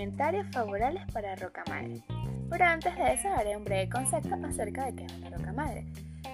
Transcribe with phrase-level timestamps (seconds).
[0.00, 2.02] sedimentarios favorables para roca madre.
[2.48, 5.84] Pero antes de eso haré un breve concepto acerca de qué es una roca madre.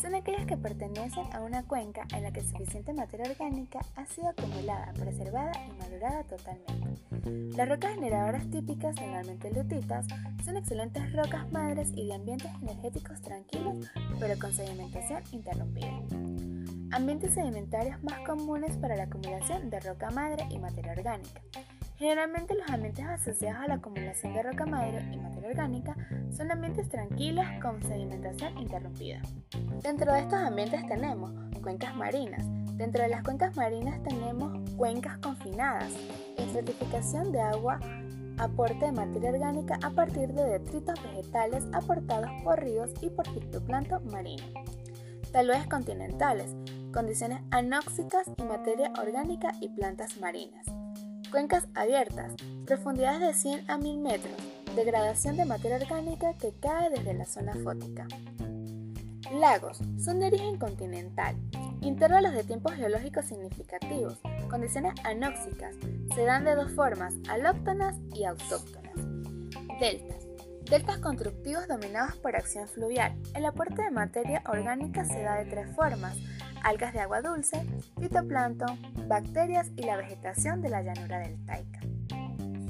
[0.00, 4.28] Son aquellas que pertenecen a una cuenca en la que suficiente materia orgánica ha sido
[4.28, 7.56] acumulada, preservada y madurada totalmente.
[7.56, 10.06] Las rocas generadoras típicas, normalmente lutitas,
[10.44, 13.90] son excelentes rocas madres y de ambientes energéticos tranquilos,
[14.20, 15.98] pero con sedimentación interrumpida.
[16.92, 21.40] Ambientes sedimentarios más comunes para la acumulación de roca madre y materia orgánica.
[21.98, 25.96] Generalmente los ambientes asociados a la acumulación de roca madre y materia orgánica
[26.30, 29.20] son ambientes tranquilos con sedimentación interrumpida.
[29.82, 32.44] Dentro de estos ambientes tenemos cuencas marinas.
[32.76, 35.92] Dentro de las cuencas marinas tenemos cuencas confinadas,
[36.36, 37.80] estratificación de agua,
[38.38, 44.06] aporte de materia orgánica a partir de detritos vegetales aportados por ríos y por fitoplancton
[44.06, 44.44] marino.
[45.32, 46.54] Taludes continentales,
[46.92, 50.64] condiciones anóxicas y materia orgánica y plantas marinas.
[51.30, 52.32] Cuencas abiertas,
[52.64, 54.34] profundidades de 100 a 1000 metros,
[54.74, 58.06] degradación de materia orgánica que cae desde la zona fótica.
[59.34, 61.36] Lagos son de origen continental,
[61.82, 64.18] intervalos de tiempos geológicos significativos,
[64.48, 65.74] condiciones anóxicas,
[66.14, 68.94] se dan de dos formas, alóctonas y autóctonas.
[69.78, 70.26] Deltas.
[70.70, 73.14] Deltas constructivos dominados por acción fluvial.
[73.34, 76.16] El aporte de materia orgánica se da de tres formas,
[76.62, 77.64] algas de agua dulce,
[78.00, 78.78] fitoplancton,
[79.08, 81.80] bacterias y la vegetación de la llanura del Taika.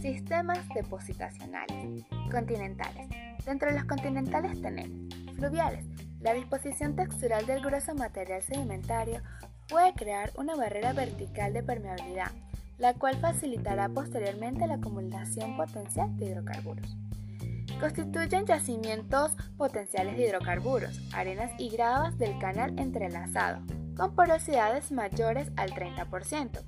[0.00, 2.04] Sistemas depositacionales.
[2.30, 3.08] Continentales.
[3.44, 5.84] Dentro de los continentales tenemos fluviales.
[6.20, 9.22] La disposición textural del grueso material sedimentario
[9.68, 12.30] puede crear una barrera vertical de permeabilidad,
[12.78, 16.96] la cual facilitará posteriormente la acumulación potencial de hidrocarburos.
[17.80, 23.62] Constituyen yacimientos potenciales de hidrocarburos, arenas y gravas del canal entrelazado,
[23.98, 26.60] con porosidades mayores al 30%.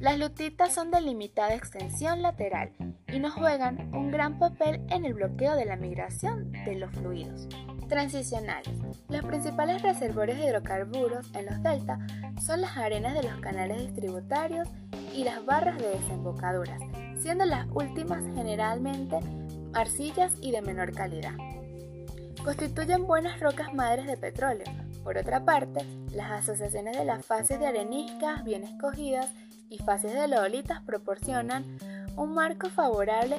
[0.00, 2.72] Las lutitas son de limitada extensión lateral
[3.08, 7.48] y no juegan un gran papel en el bloqueo de la migración de los fluidos.
[7.88, 8.74] Transicionales.
[9.08, 12.00] Los principales reservorios de hidrocarburos en los deltas
[12.44, 14.68] son las arenas de los canales distributarios
[15.14, 16.82] y las barras de desembocaduras,
[17.18, 19.20] siendo las últimas generalmente
[19.72, 21.34] arcillas y de menor calidad.
[22.44, 24.66] Constituyen buenas rocas madres de petróleo,
[25.06, 29.30] por otra parte, las asociaciones de las fases de areniscas bien escogidas
[29.70, 31.78] y fases de lodolitas proporcionan
[32.16, 33.36] un marco favorable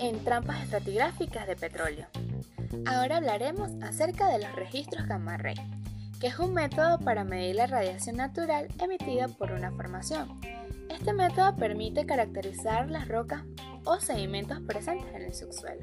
[0.00, 2.06] en trampas estratigráficas de petróleo.
[2.86, 5.56] Ahora hablaremos acerca de los registros gamma ray,
[6.18, 10.40] que es un método para medir la radiación natural emitida por una formación.
[10.88, 13.42] Este método permite caracterizar las rocas
[13.84, 15.82] o sedimentos presentes en el subsuelo.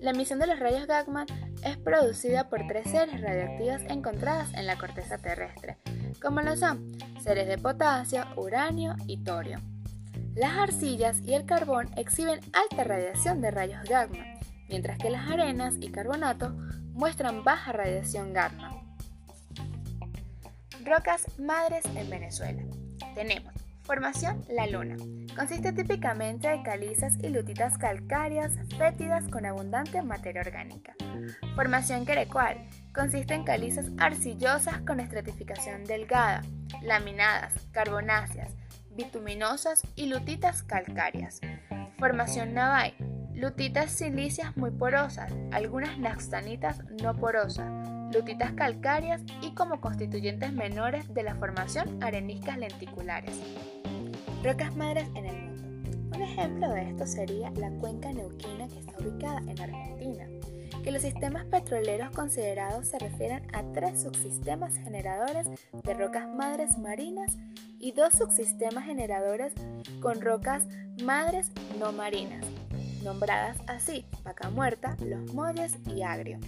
[0.00, 1.26] La emisión de los rayos Gamma
[1.64, 5.78] es producida por tres seres radioactivas encontradas en la corteza terrestre,
[6.20, 9.60] como lo son seres de potasio, uranio y torio.
[10.34, 15.74] Las arcillas y el carbón exhiben alta radiación de rayos gamma, mientras que las arenas
[15.80, 16.52] y carbonatos
[16.92, 18.82] muestran baja radiación gamma.
[20.84, 22.62] Rocas madres en Venezuela.
[23.14, 23.55] Tenemos
[23.86, 24.96] Formación La Luna.
[25.36, 30.96] Consiste típicamente de calizas y lutitas calcáreas fétidas con abundante materia orgánica.
[31.54, 32.68] Formación Querecual.
[32.92, 36.42] Consiste en calizas arcillosas con estratificación delgada,
[36.82, 38.56] laminadas, carbonáceas,
[38.90, 41.40] bituminosas y lutitas calcáreas.
[41.96, 42.94] Formación Navai.
[43.34, 47.70] Lutitas silicias muy porosas, algunas naxtanitas no porosas,
[48.12, 53.34] lutitas calcáreas y como constituyentes menores de la formación areniscas lenticulares.
[54.42, 56.16] Rocas madres en el mundo.
[56.16, 60.24] Un ejemplo de esto sería la cuenca neuquina que está ubicada en Argentina,
[60.82, 67.36] que los sistemas petroleros considerados se refieren a tres subsistemas generadores de rocas madres marinas
[67.78, 69.52] y dos subsistemas generadores
[70.00, 70.62] con rocas
[71.02, 72.46] madres no marinas,
[73.02, 76.38] nombradas así Vaca Muerta, Los Molles y Agrio.